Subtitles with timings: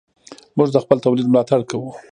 [0.57, 1.91] موږ د خپل تولید ملاتړ کوو.